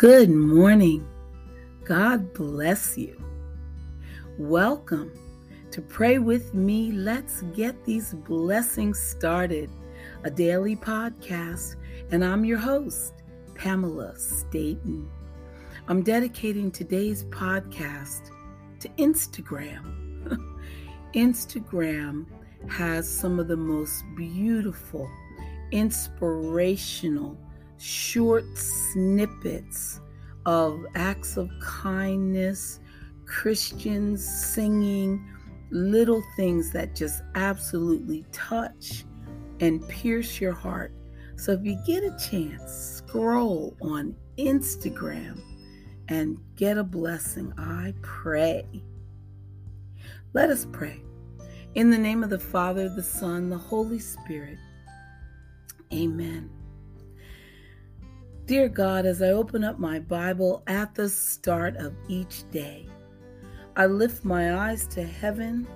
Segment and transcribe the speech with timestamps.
[0.00, 1.06] Good morning.
[1.84, 3.22] God bless you.
[4.38, 5.12] Welcome
[5.72, 6.90] to Pray With Me.
[6.90, 9.68] Let's get these blessings started.
[10.24, 11.76] A daily podcast,
[12.10, 13.12] and I'm your host,
[13.54, 15.06] Pamela Staten.
[15.86, 18.30] I'm dedicating today's podcast
[18.78, 20.32] to Instagram.
[21.14, 22.24] Instagram
[22.70, 25.10] has some of the most beautiful,
[25.72, 27.36] inspirational,
[27.80, 30.00] short snippets
[30.44, 32.80] of acts of kindness,
[33.24, 35.26] Christians singing,
[35.70, 39.04] little things that just absolutely touch
[39.60, 40.92] and pierce your heart.
[41.36, 45.40] So if you get a chance, scroll on Instagram
[46.08, 47.52] and get a blessing.
[47.56, 48.66] I pray.
[50.34, 51.02] Let us pray.
[51.74, 54.58] In the name of the Father, the Son, the Holy Spirit.
[55.92, 56.50] Amen.
[58.46, 62.88] Dear God, as I open up my Bible at the start of each day,
[63.76, 65.68] I lift my eyes to heaven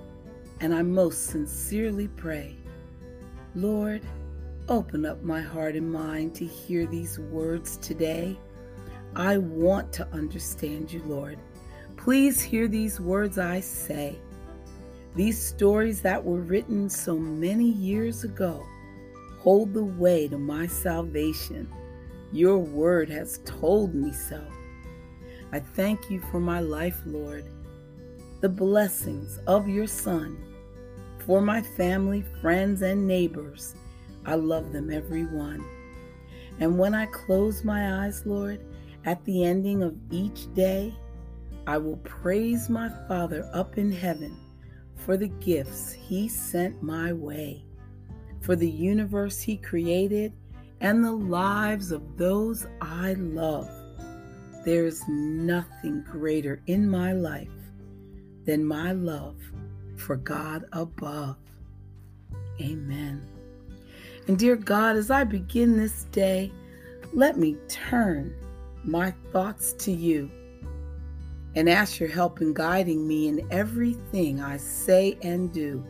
[0.59, 2.57] and I most sincerely pray,
[3.55, 4.01] Lord,
[4.67, 8.37] open up my heart and mind to hear these words today.
[9.15, 11.39] I want to understand you, Lord.
[11.95, 14.19] Please hear these words I say.
[15.15, 18.65] These stories that were written so many years ago
[19.39, 21.71] hold the way to my salvation.
[22.31, 24.41] Your word has told me so.
[25.51, 27.45] I thank you for my life, Lord,
[28.41, 30.37] the blessings of your Son,
[31.19, 33.75] for my family, friends, and neighbors.
[34.25, 35.63] I love them, every one.
[36.59, 38.59] And when I close my eyes, Lord,
[39.05, 40.93] at the ending of each day,
[41.67, 44.37] I will praise my Father up in heaven
[44.95, 47.63] for the gifts He sent my way,
[48.41, 50.33] for the universe He created
[50.81, 53.69] and the lives of those I love.
[54.65, 57.49] There is nothing greater in my life
[58.45, 59.37] than my love
[59.97, 61.37] for God above.
[62.61, 63.25] Amen.
[64.27, 66.51] And dear God, as I begin this day,
[67.13, 68.35] let me turn
[68.83, 70.29] my thoughts to you
[71.55, 75.85] and ask your help in guiding me in everything I say and do.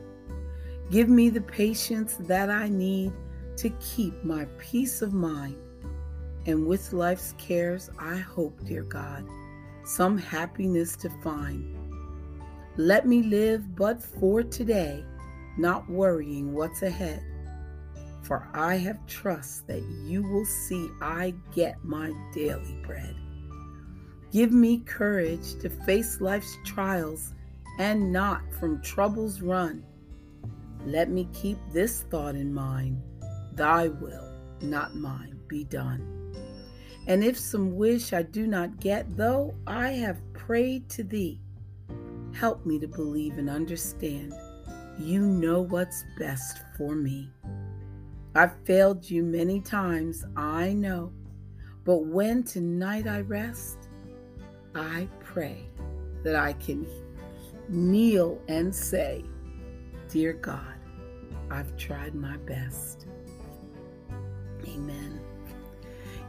[0.91, 3.11] Give me the patience that I need
[3.57, 5.55] to keep my peace of mind.
[6.45, 9.25] And with life's cares, I hope, dear God,
[9.83, 11.75] some happiness to find.
[12.77, 15.03] Let me live but for today,
[15.57, 17.23] not worrying what's ahead.
[18.21, 23.15] For I have trust that you will see I get my daily bread.
[24.31, 27.33] Give me courage to face life's trials
[27.79, 29.83] and not from troubles run.
[30.85, 33.01] Let me keep this thought in mind
[33.55, 36.33] Thy will, not mine, be done.
[37.07, 41.39] And if some wish I do not get, though I have prayed to thee,
[42.33, 44.33] help me to believe and understand
[44.97, 47.29] you know what's best for me.
[48.33, 51.11] I've failed you many times, I know,
[51.83, 53.89] but when tonight I rest,
[54.73, 55.69] I pray
[56.23, 56.87] that I can
[57.69, 59.23] kneel and say,
[60.09, 60.75] Dear God,
[61.49, 63.07] I've tried my best.
[64.67, 65.19] Amen.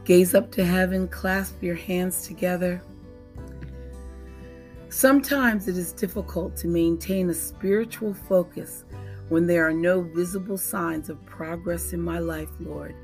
[0.05, 2.81] Gaze up to heaven, clasp your hands together.
[4.89, 8.85] Sometimes it is difficult to maintain a spiritual focus
[9.29, 12.95] when there are no visible signs of progress in my life, Lord.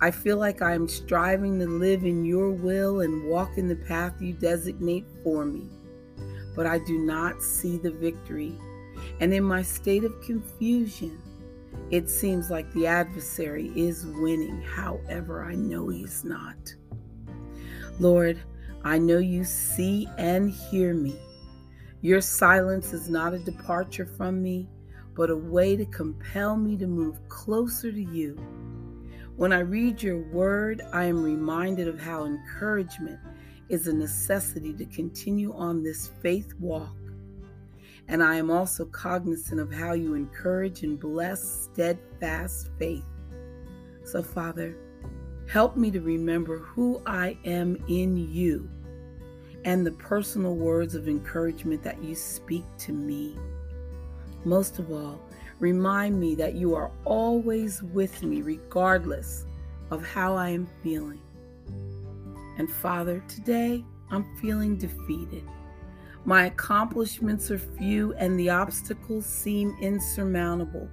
[0.00, 3.76] I feel like I am striving to live in your will and walk in the
[3.76, 5.68] path you designate for me,
[6.56, 8.58] but I do not see the victory.
[9.20, 11.20] And in my state of confusion,
[11.90, 14.62] it seems like the adversary is winning.
[14.62, 16.74] However, I know he's not.
[18.00, 18.40] Lord,
[18.82, 21.16] I know you see and hear me.
[22.00, 24.68] Your silence is not a departure from me,
[25.14, 28.36] but a way to compel me to move closer to you.
[29.36, 33.18] When I read your word, I am reminded of how encouragement
[33.68, 36.94] is a necessity to continue on this faith walk
[38.08, 43.04] and I am also cognizant of how you encourage and bless steadfast faith.
[44.04, 44.76] So, Father,
[45.48, 48.68] help me to remember who I am in you
[49.64, 53.36] and the personal words of encouragement that you speak to me.
[54.44, 55.20] Most of all,
[55.58, 59.46] remind me that you are always with me, regardless
[59.90, 61.22] of how I am feeling.
[62.58, 65.44] And Father, today I'm feeling defeated.
[66.26, 70.88] My accomplishments are few and the obstacles seem insurmountable.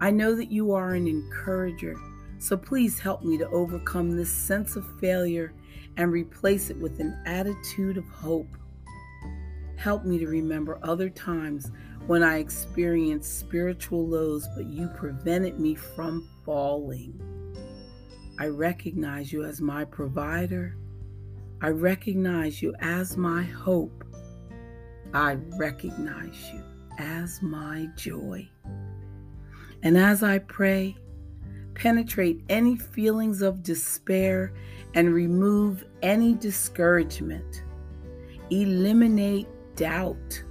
[0.00, 1.96] I know that you are an encourager,
[2.38, 5.52] so please help me to overcome this sense of failure
[5.96, 8.46] and replace it with an attitude of hope.
[9.76, 11.72] Help me to remember other times
[12.06, 17.20] when I experienced spiritual lows, but you prevented me from falling.
[18.38, 20.76] I recognize you as my provider.
[21.60, 24.04] I recognize you as my hope.
[25.14, 26.62] I recognize you
[26.98, 28.48] as my joy.
[29.82, 30.96] And as I pray,
[31.74, 34.52] penetrate any feelings of despair
[34.94, 37.62] and remove any discouragement.
[38.50, 39.46] Eliminate
[39.76, 40.42] doubt.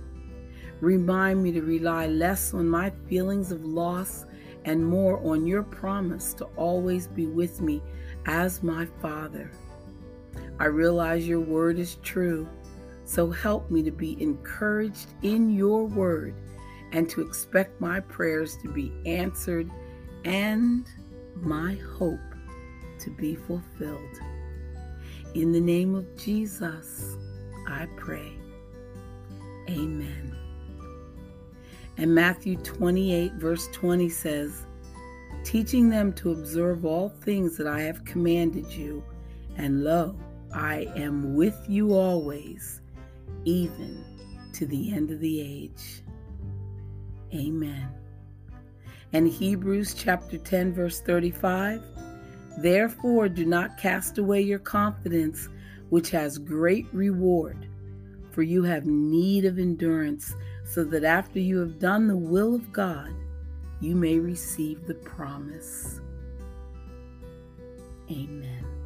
[0.79, 4.25] Remind me to rely less on my feelings of loss
[4.65, 7.81] and more on your promise to always be with me
[8.25, 9.51] as my Father.
[10.59, 12.47] I realize your word is true,
[13.07, 16.35] so help me to be encouraged in your word
[16.91, 19.71] and to expect my prayers to be answered
[20.25, 20.85] and
[21.35, 22.19] my hope
[22.99, 24.19] to be fulfilled.
[25.35, 27.15] In the name of Jesus,
[27.65, 28.33] I pray.
[29.69, 30.35] Amen.
[31.95, 34.65] And Matthew 28, verse 20 says,
[35.45, 39.01] Teaching them to observe all things that I have commanded you,
[39.55, 40.13] and lo,
[40.53, 42.81] I am with you always,
[43.45, 44.03] even
[44.53, 46.03] to the end of the age.
[47.33, 47.89] Amen.
[49.13, 51.81] And Hebrews chapter 10, verse 35
[52.57, 55.47] Therefore, do not cast away your confidence,
[55.89, 57.67] which has great reward,
[58.31, 60.35] for you have need of endurance,
[60.65, 63.13] so that after you have done the will of God,
[63.79, 66.01] you may receive the promise.
[68.09, 68.76] Amen.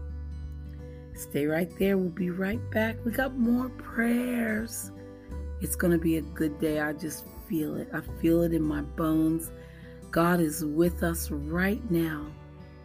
[1.22, 2.00] Stay right there.
[2.00, 2.98] We'll be right back.
[3.06, 4.92] We got more prayers.
[5.62, 6.80] It's going to be a good day.
[6.80, 7.90] I just feel it.
[7.94, 9.52] I feel it in my bones.
[10.10, 12.26] God is with us right now.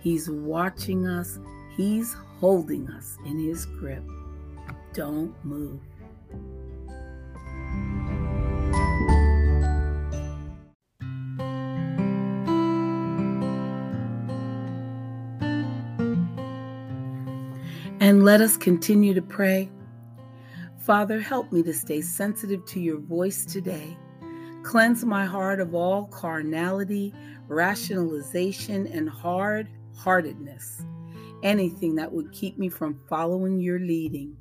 [0.00, 1.38] He's watching us,
[1.78, 4.04] He's holding us in His grip.
[4.92, 5.80] Don't move.
[18.06, 19.68] And let us continue to pray.
[20.78, 23.98] Father, help me to stay sensitive to your voice today.
[24.62, 27.12] Cleanse my heart of all carnality,
[27.48, 30.84] rationalization, and hard heartedness,
[31.42, 34.36] anything that would keep me from following your leading.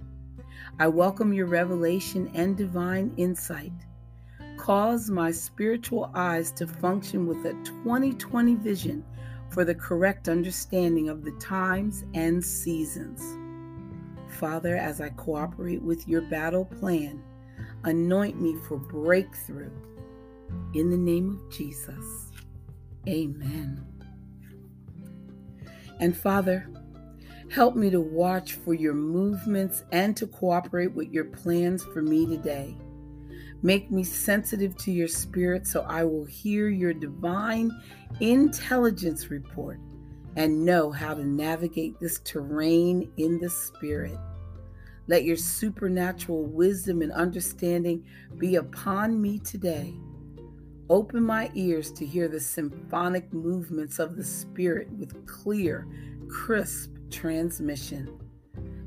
[0.77, 3.73] I welcome your revelation and divine insight.
[4.57, 9.03] Cause my spiritual eyes to function with a 2020 vision
[9.49, 13.39] for the correct understanding of the times and seasons.
[14.35, 17.23] Father, as I cooperate with your battle plan,
[17.83, 19.71] anoint me for breakthrough.
[20.73, 22.31] In the name of Jesus,
[23.07, 23.85] amen.
[25.99, 26.69] And Father,
[27.49, 32.25] help me to watch for your movements and to cooperate with your plans for me
[32.25, 32.75] today.
[33.61, 37.71] Make me sensitive to your spirit so I will hear your divine
[38.19, 39.79] intelligence report
[40.35, 44.17] and know how to navigate this terrain in the Spirit.
[45.07, 48.05] Let your supernatural wisdom and understanding
[48.37, 49.93] be upon me today.
[50.89, 55.87] Open my ears to hear the symphonic movements of the Spirit with clear,
[56.27, 58.19] crisp transmission.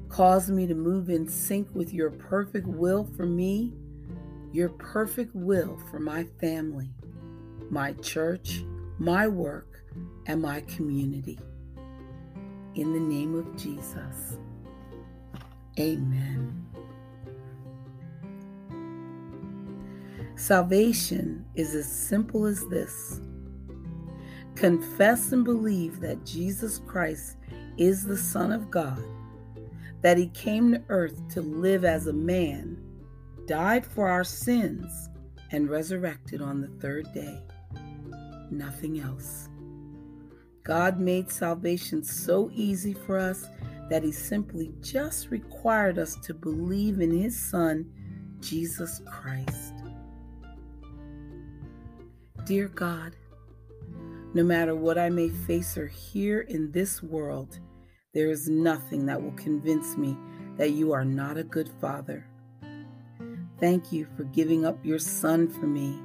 [0.09, 3.73] Cause me to move in sync with your perfect will for me,
[4.53, 6.91] your perfect will for my family,
[7.71, 8.65] my church,
[8.99, 9.68] my work,
[10.27, 11.39] and my community.
[12.75, 14.39] In the name of Jesus.
[15.79, 16.67] Amen.
[20.37, 23.21] Salvation is as simple as this
[24.55, 27.37] confess and believe that Jesus Christ
[27.77, 29.03] is the Son of God,
[30.03, 32.77] that He came to earth to live as a man,
[33.47, 35.09] died for our sins,
[35.53, 37.41] and resurrected on the third day.
[38.51, 39.49] Nothing else.
[40.69, 43.49] God made salvation so easy for us
[43.89, 47.91] that He simply just required us to believe in His Son,
[48.39, 49.73] Jesus Christ.
[52.45, 53.17] Dear God,
[54.35, 57.61] no matter what I may face or hear in this world,
[58.13, 60.19] there is nothing that will convince me
[60.59, 62.27] that you are not a good father.
[63.59, 65.99] Thank you for giving up your son for me.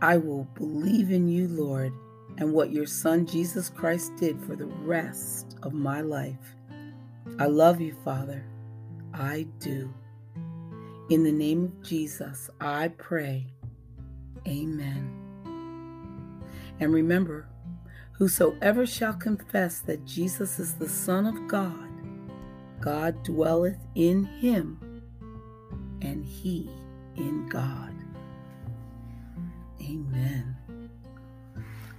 [0.00, 1.92] I will believe in you, Lord,
[2.38, 6.56] and what your Son Jesus Christ did for the rest of my life.
[7.38, 8.44] I love you, Father.
[9.12, 9.92] I do.
[11.10, 13.46] In the name of Jesus, I pray.
[14.46, 15.10] Amen.
[16.80, 17.48] And remember,
[18.12, 21.88] whosoever shall confess that Jesus is the Son of God,
[22.80, 25.02] God dwelleth in him,
[26.02, 26.68] and he
[27.16, 27.94] in God.
[29.80, 30.53] Amen.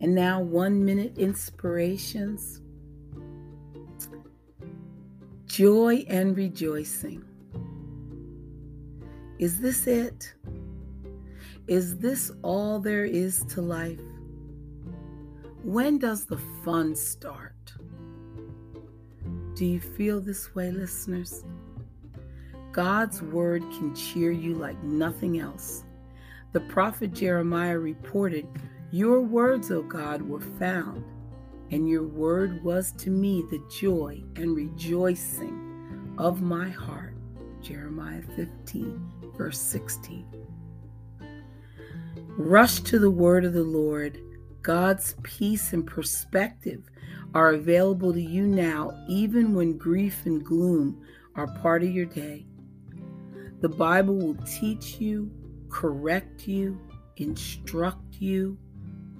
[0.00, 2.60] And now, one minute inspirations
[5.46, 7.24] joy and rejoicing.
[9.38, 10.34] Is this it?
[11.66, 14.00] Is this all there is to life?
[15.62, 17.72] When does the fun start?
[19.54, 21.42] Do you feel this way, listeners?
[22.72, 25.84] God's word can cheer you like nothing else.
[26.52, 28.46] The prophet Jeremiah reported,
[28.92, 31.04] Your words, O God, were found,
[31.72, 37.14] and your word was to me the joy and rejoicing of my heart.
[37.60, 40.24] Jeremiah 15, verse 16.
[42.38, 44.20] Rush to the word of the Lord.
[44.62, 46.82] God's peace and perspective
[47.34, 52.46] are available to you now, even when grief and gloom are part of your day.
[53.62, 55.30] The Bible will teach you,
[55.70, 56.80] correct you,
[57.16, 58.56] instruct you,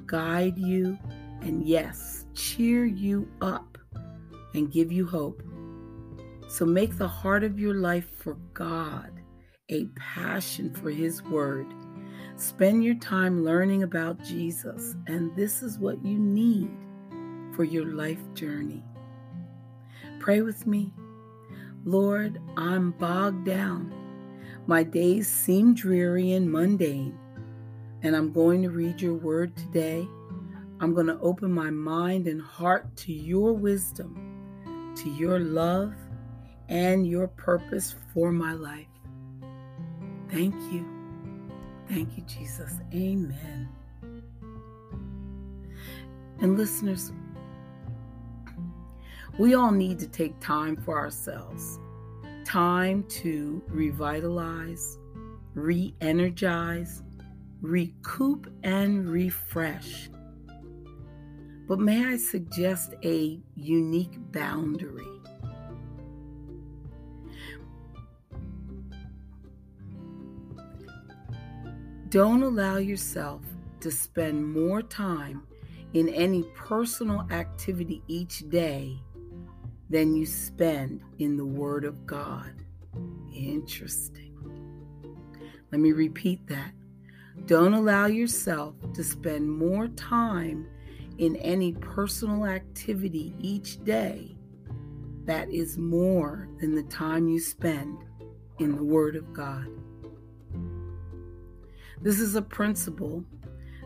[0.06, 0.98] guide you,
[1.42, 3.78] and yes, cheer you up
[4.54, 5.42] and give you hope.
[6.48, 9.10] So make the heart of your life for God
[9.68, 11.66] a passion for His Word
[12.36, 16.68] Spend your time learning about Jesus, and this is what you need
[17.54, 18.84] for your life journey.
[20.20, 20.92] Pray with me.
[21.86, 23.94] Lord, I'm bogged down.
[24.66, 27.18] My days seem dreary and mundane,
[28.06, 30.06] and I'm going to read your word today.
[30.78, 35.92] I'm going to open my mind and heart to your wisdom, to your love,
[36.68, 38.86] and your purpose for my life.
[40.30, 40.86] Thank you.
[41.88, 42.74] Thank you, Jesus.
[42.94, 43.68] Amen.
[46.38, 47.10] And listeners,
[49.36, 51.80] we all need to take time for ourselves
[52.44, 54.96] time to revitalize,
[55.54, 57.02] re energize,
[57.60, 60.08] recoup, and refresh.
[61.66, 65.02] But may I suggest a unique boundary?
[72.08, 73.42] Don't allow yourself
[73.80, 75.42] to spend more time
[75.92, 79.00] in any personal activity each day
[79.90, 82.52] than you spend in the Word of God.
[83.34, 84.34] Interesting.
[85.72, 86.72] Let me repeat that.
[87.44, 90.66] Don't allow yourself to spend more time
[91.18, 94.36] in any personal activity each day
[95.24, 97.98] that is more than the time you spend
[98.58, 99.66] in the Word of God.
[102.00, 103.24] This is a principle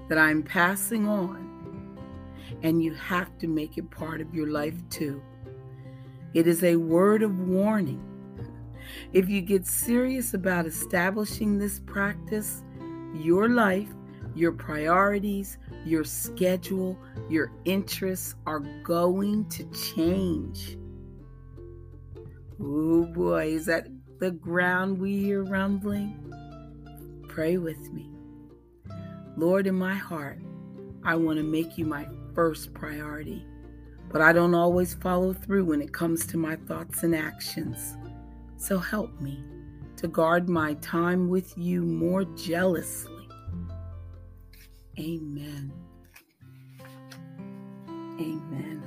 [0.08, 1.96] that I'm passing on,
[2.62, 5.22] and you have to make it part of your life too.
[6.34, 8.04] It is a word of warning.
[9.12, 12.62] If you get serious about establishing this practice,
[13.14, 13.88] your life,
[14.34, 16.96] your priorities, your schedule,
[17.28, 20.76] your interests are going to change.
[22.62, 23.88] Oh boy, is that
[24.18, 26.32] the ground we hear rumbling?
[27.28, 28.10] Pray with me.
[29.36, 30.40] Lord, in my heart,
[31.04, 33.46] I want to make you my first priority,
[34.12, 37.96] but I don't always follow through when it comes to my thoughts and actions.
[38.58, 39.42] So help me
[40.00, 43.28] to guard my time with you more jealously.
[44.98, 45.70] Amen.
[48.18, 48.82] Amen.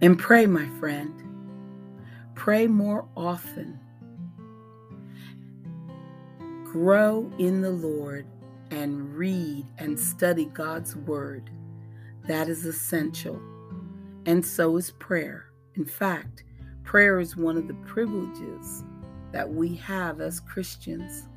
[0.00, 1.12] And pray, my friend.
[2.36, 3.80] Pray more often
[6.62, 8.24] grow in the Lord
[8.70, 11.50] and read and study God's Word.
[12.28, 13.40] That is essential.
[14.26, 15.46] And so is prayer.
[15.74, 16.44] In fact,
[16.88, 18.82] prayer is one of the privileges
[19.30, 21.28] that we have as Christians.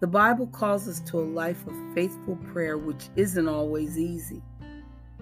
[0.00, 4.40] The Bible calls us to a life of faithful prayer, which isn't always easy.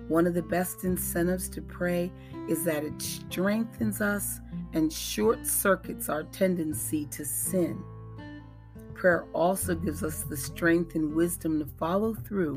[0.07, 2.13] One of the best incentives to pray
[2.49, 4.39] is that it strengthens us
[4.75, 7.83] and short circuits our tendency to sin
[9.03, 12.57] prayer also gives us the strength and wisdom to follow through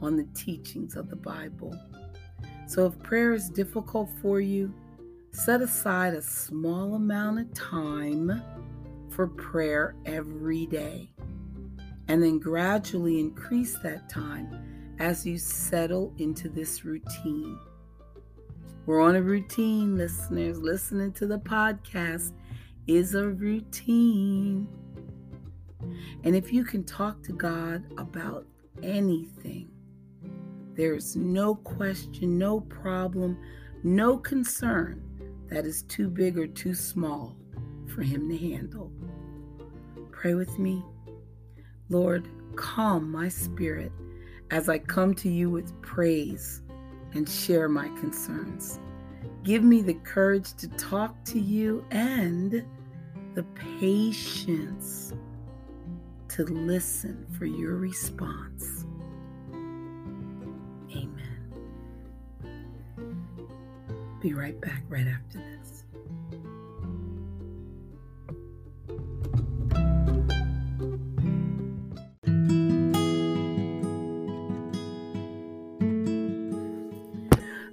[0.00, 1.72] on the teachings of the Bible.
[2.66, 4.74] So if prayer is difficult for you,
[5.34, 8.40] set aside a small amount of time
[9.10, 11.10] for prayer every day.
[12.06, 17.58] And then gradually increase that time as you settle into this routine.
[18.86, 20.60] We're on a routine, listeners.
[20.60, 22.32] Listening to the podcast
[22.86, 24.68] is a routine.
[26.22, 28.46] And if you can talk to God about
[28.84, 29.68] anything,
[30.74, 33.36] there's no question, no problem,
[33.82, 35.03] no concern
[35.54, 37.36] that is too big or too small
[37.94, 38.90] for Him to handle.
[40.10, 40.84] Pray with me.
[41.88, 43.92] Lord, calm my spirit
[44.50, 46.62] as I come to you with praise
[47.12, 48.80] and share my concerns.
[49.44, 52.64] Give me the courage to talk to you and
[53.34, 55.12] the patience
[56.30, 58.83] to listen for your response.
[64.24, 65.84] Be right back right after this.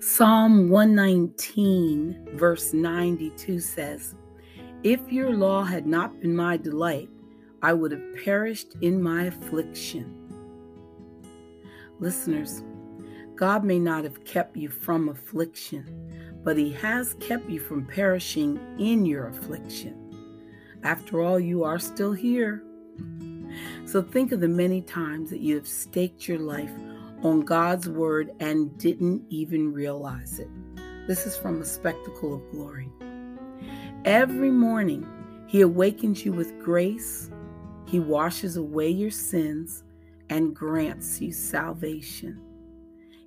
[0.01, 4.13] Psalm 119, verse 92 says,
[4.84, 7.08] If your law had not been my delight,
[7.62, 10.17] I would have perished in my affliction.
[12.01, 12.62] Listeners,
[13.36, 18.60] God may not have kept you from affliction, but He has kept you from perishing
[18.79, 19.98] in your affliction.
[20.83, 22.63] After all, you are still here.
[23.86, 26.71] So think of the many times that you have staked your life
[27.24, 30.50] on God's word and didn't even realize it.
[31.07, 32.89] This is from a spectacle of glory.
[34.05, 35.05] Every morning,
[35.48, 37.29] He awakens you with grace
[37.91, 39.83] he washes away your sins
[40.29, 42.39] and grants you salvation.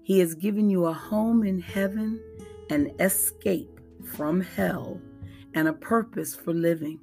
[0.02, 2.18] He has given you a home in heaven,
[2.70, 5.00] an escape from hell,
[5.54, 6.98] and a purpose for living.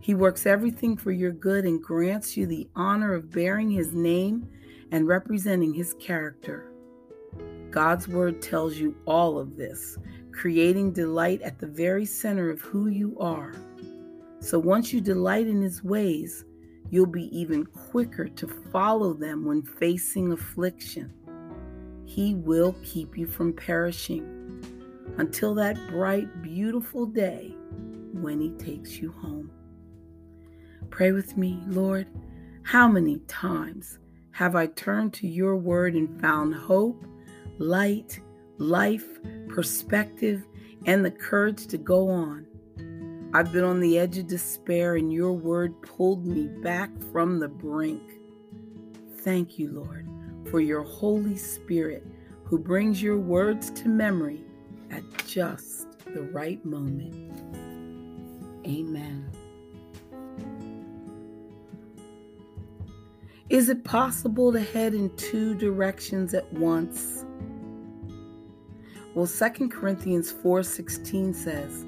[0.00, 4.48] He works everything for your good and grants you the honor of bearing His name
[4.90, 6.72] and representing His character.
[7.70, 9.98] God's Word tells you all of this,
[10.32, 13.54] creating delight at the very center of who you are.
[14.40, 16.44] So once you delight in His ways,
[16.92, 21.10] You'll be even quicker to follow them when facing affliction.
[22.04, 24.41] He will keep you from perishing
[25.18, 27.54] until that bright, beautiful day
[28.12, 29.50] when He takes you home.
[30.90, 32.06] Pray with me, Lord.
[32.62, 33.98] How many times
[34.32, 37.04] have I turned to your word and found hope,
[37.58, 38.20] light,
[38.58, 39.06] life,
[39.48, 40.46] perspective,
[40.86, 42.46] and the courage to go on?
[43.34, 47.48] I've been on the edge of despair, and your word pulled me back from the
[47.48, 48.02] brink.
[49.20, 50.06] Thank you, Lord,
[50.50, 52.06] for your Holy Spirit
[52.44, 54.44] who brings your words to memory
[54.92, 57.14] at just the right moment.
[58.66, 59.30] Amen.
[63.48, 67.24] Is it possible to head in two directions at once?
[69.14, 71.84] Well, 2 Corinthians 4:16 says,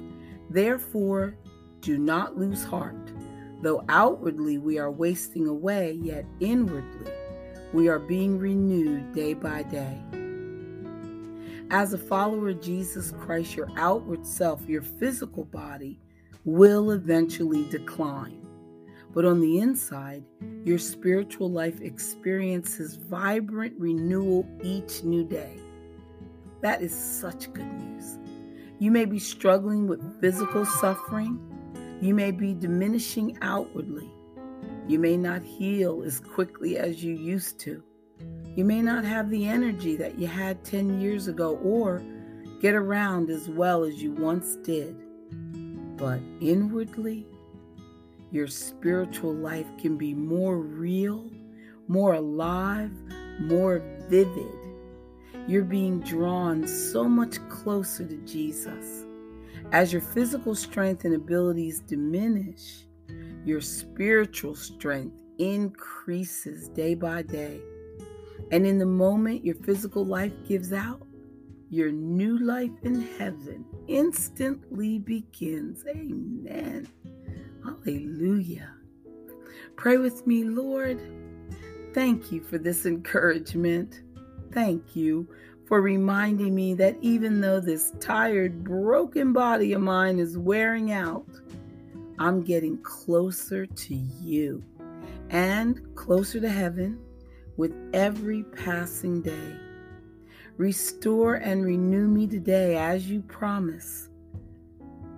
[0.49, 1.35] Therefore,
[1.81, 3.11] do not lose heart.
[3.61, 7.11] Though outwardly we are wasting away, yet inwardly
[7.73, 9.99] we are being renewed day by day.
[11.71, 15.99] As a follower of Jesus Christ, your outward self, your physical body,
[16.43, 18.45] will eventually decline.
[19.13, 20.23] But on the inside,
[20.63, 25.57] your spiritual life experiences vibrant renewal each new day.
[26.61, 28.19] That is such good news.
[28.77, 31.39] You may be struggling with physical suffering.
[32.01, 34.11] You may be diminishing outwardly.
[34.87, 37.81] You may not heal as quickly as you used to.
[38.55, 42.01] You may not have the energy that you had 10 years ago or
[42.61, 44.95] get around as well as you once did.
[45.97, 47.25] But inwardly,
[48.31, 51.29] your spiritual life can be more real,
[51.87, 52.91] more alive,
[53.39, 54.65] more vivid
[55.47, 59.05] you're being drawn so much closer to Jesus.
[59.71, 62.87] As your physical strength and abilities diminish,
[63.45, 67.61] your spiritual strength increases day by day.
[68.51, 71.05] And in the moment your physical life gives out,
[71.69, 75.83] your new life in heaven instantly begins.
[75.87, 76.87] Amen.
[77.63, 78.71] Hallelujah.
[79.75, 81.01] Pray with me, Lord.
[81.93, 84.01] Thank you for this encouragement
[84.55, 85.27] thank you
[85.67, 91.27] for reminding me that even though this tired, broken body of mine is wearing out,
[92.17, 94.63] I'm getting closer to you
[95.29, 96.99] and closer to heaven
[97.57, 99.55] with every passing day.
[100.57, 104.09] Restore and renew me today as you promise.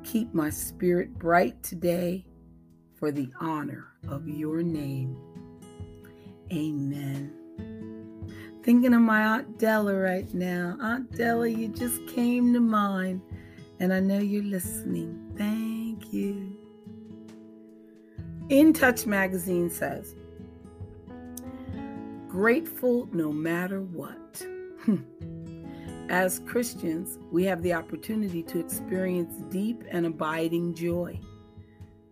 [0.04, 2.26] Keep my spirit bright today
[2.96, 5.16] for the honor of your name.
[6.52, 7.34] Amen.
[8.64, 10.78] Thinking of my Aunt Della right now.
[10.82, 13.22] Aunt Della, you just came to mind,
[13.80, 15.34] and I know you're listening.
[15.38, 16.58] Thank you.
[18.50, 20.16] In Touch magazine says,
[22.38, 24.46] grateful no matter what.
[26.10, 31.20] As Christians, we have the opportunity to experience deep and abiding joy.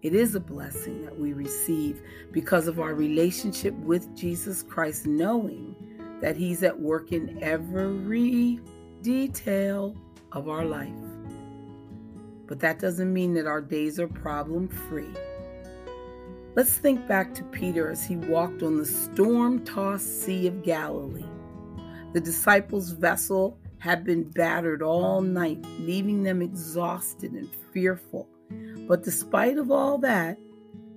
[0.02, 5.76] It is a blessing that we receive because of our relationship with Jesus Christ, knowing
[6.22, 8.60] that He's at work in every
[9.04, 9.96] detail
[10.32, 10.90] of our life.
[12.48, 15.14] But that doesn't mean that our days are problem free.
[16.56, 21.26] Let's think back to Peter as he walked on the storm tossed Sea of Galilee.
[22.14, 28.30] The disciples' vessel had been battered all night, leaving them exhausted and fearful.
[28.88, 30.38] But despite of all that,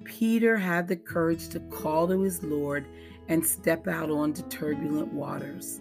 [0.05, 2.87] Peter had the courage to call to his Lord
[3.27, 5.81] and step out onto turbulent waters.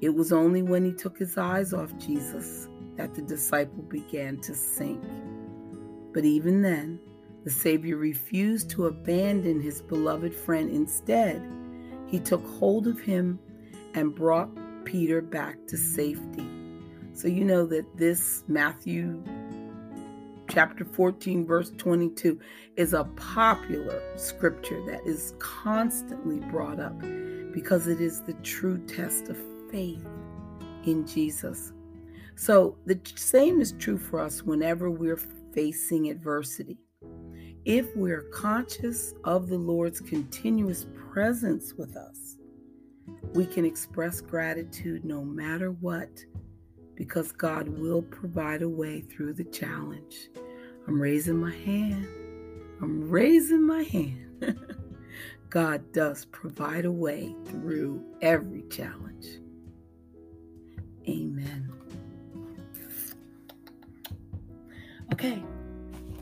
[0.00, 4.54] It was only when he took his eyes off Jesus that the disciple began to
[4.54, 5.02] sink.
[6.14, 7.00] But even then,
[7.46, 10.68] the Savior refused to abandon his beloved friend.
[10.68, 11.40] Instead,
[12.08, 13.38] he took hold of him
[13.94, 14.50] and brought
[14.84, 16.44] Peter back to safety.
[17.12, 19.22] So you know that this Matthew
[20.48, 22.40] chapter 14, verse 22
[22.74, 26.98] is a popular scripture that is constantly brought up
[27.52, 29.38] because it is the true test of
[29.70, 30.04] faith
[30.84, 31.72] in Jesus.
[32.34, 35.20] So the same is true for us whenever we're
[35.52, 36.80] facing adversity.
[37.66, 42.36] If we're conscious of the Lord's continuous presence with us,
[43.34, 46.24] we can express gratitude no matter what
[46.94, 50.28] because God will provide a way through the challenge.
[50.86, 52.06] I'm raising my hand.
[52.80, 54.56] I'm raising my hand.
[55.50, 59.26] God does provide a way through every challenge.
[61.08, 61.72] Amen.
[65.12, 65.42] Okay.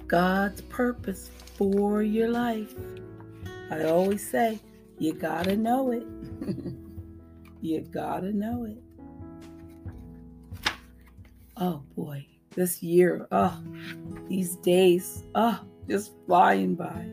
[0.07, 2.75] God's purpose for your life.
[3.71, 4.61] I always say,
[4.99, 6.07] you gotta know it.
[7.61, 8.79] you gotta know it.
[11.57, 13.63] Oh boy, this year, oh,
[14.29, 17.07] these days, oh, just flying by.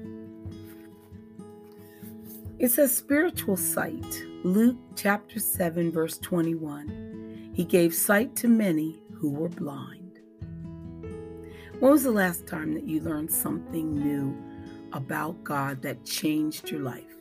[2.59, 4.23] It's a spiritual sight.
[4.43, 7.51] Luke chapter 7, verse 21.
[7.53, 10.00] He gave sight to many who were blind.
[11.81, 14.37] When was the last time that you learned something new
[14.93, 17.15] about God that changed your life?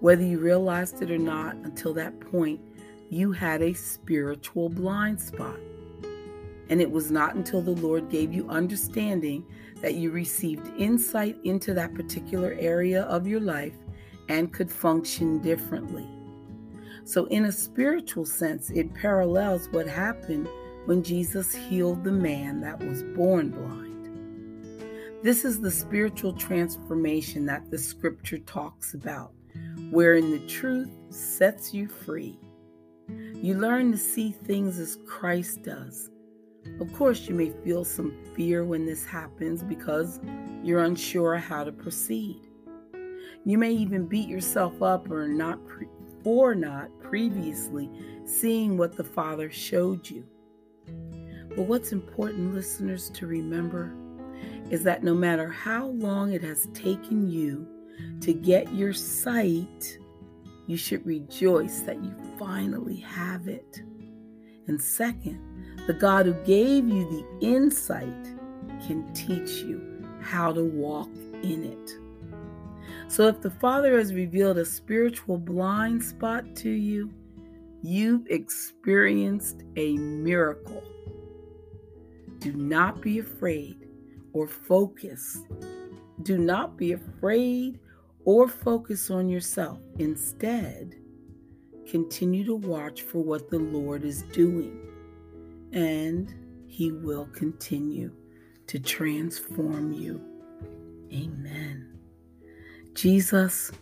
[0.00, 2.60] Whether you realized it or not, until that point,
[3.08, 5.56] you had a spiritual blind spot.
[6.68, 9.42] And it was not until the Lord gave you understanding
[9.80, 13.78] that you received insight into that particular area of your life
[14.28, 16.06] and could function differently.
[17.04, 20.48] So, in a spiritual sense, it parallels what happened
[20.86, 23.84] when Jesus healed the man that was born blind.
[25.22, 29.32] This is the spiritual transformation that the scripture talks about,
[29.90, 32.38] wherein the truth sets you free.
[33.08, 36.10] You learn to see things as Christ does.
[36.80, 40.20] Of course, you may feel some fear when this happens because
[40.62, 42.40] you're unsure how to proceed.
[43.44, 45.88] You may even beat yourself up or not pre-
[46.24, 47.90] or not previously
[48.24, 50.26] seeing what the Father showed you.
[51.56, 53.94] But what's important, listeners, to remember
[54.70, 57.66] is that no matter how long it has taken you
[58.20, 59.98] to get your sight,
[60.66, 63.82] you should rejoice that you finally have it.
[64.66, 65.40] And second,
[65.86, 68.24] the God who gave you the insight
[68.86, 69.80] can teach you
[70.20, 71.10] how to walk
[71.42, 71.90] in it.
[73.08, 77.12] So if the Father has revealed a spiritual blind spot to you,
[77.82, 80.82] you've experienced a miracle.
[82.44, 83.88] Do not be afraid
[84.34, 85.44] or focus.
[86.24, 87.80] Do not be afraid
[88.26, 89.78] or focus on yourself.
[89.98, 90.94] Instead,
[91.88, 94.78] continue to watch for what the Lord is doing,
[95.72, 96.34] and
[96.66, 98.12] He will continue
[98.66, 100.20] to transform you.
[101.14, 101.98] Amen.
[102.92, 103.72] Jesus,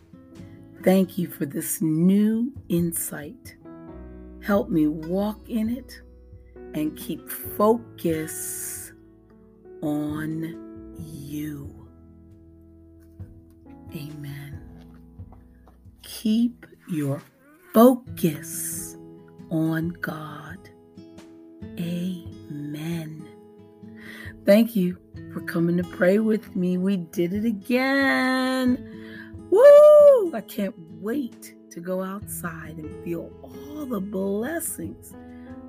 [0.85, 3.57] thank you for this new insight.
[4.40, 6.01] Help me walk in it
[6.74, 8.92] and keep focus
[9.82, 11.88] on you.
[13.94, 14.61] Amen.
[16.02, 17.22] Keep your
[17.74, 18.96] focus
[19.50, 20.58] on God.
[21.78, 23.28] Amen.
[24.44, 24.96] Thank you
[25.32, 26.78] for coming to pray with me.
[26.78, 28.88] We did it again.
[29.50, 30.35] Woo!
[30.35, 35.12] I can't wait to go outside and feel all the blessings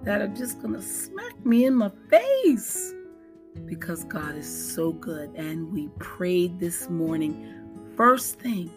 [0.04, 2.94] that are just going to smack me in my face
[3.66, 5.32] because God is so good.
[5.36, 7.94] And we prayed this morning.
[7.96, 8.70] First thing,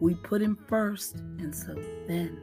[0.00, 1.16] we put Him first.
[1.38, 1.74] And so
[2.06, 2.40] then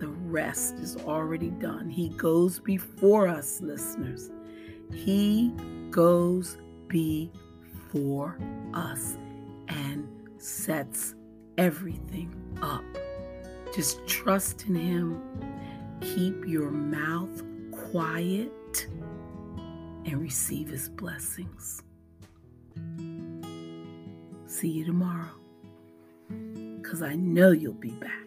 [0.00, 1.90] the rest is already done.
[1.90, 4.30] He goes before us, listeners.
[4.92, 5.52] He
[5.90, 6.56] goes
[6.88, 8.38] before
[8.72, 9.16] us
[9.68, 11.14] and sets
[11.58, 12.84] everything up.
[13.74, 15.20] Just trust in Him.
[16.00, 18.86] Keep your mouth quiet
[20.04, 21.82] and receive His blessings.
[24.46, 25.34] See you tomorrow
[26.76, 28.26] because I know you'll be back.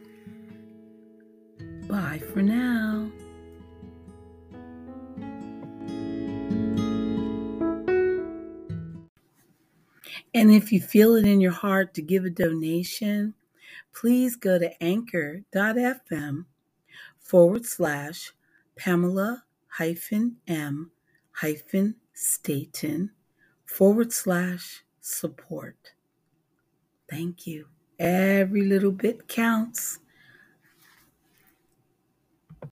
[1.87, 3.09] Bye for now.
[10.33, 13.33] And if you feel it in your heart to give a donation,
[13.93, 16.45] please go to anchor.fm
[17.29, 18.33] forward slash
[18.75, 20.89] Pamela hyphen M
[21.31, 23.11] hyphen Staten
[23.67, 25.91] forward slash support.
[27.07, 27.67] Thank you.
[27.99, 29.99] Every little bit counts.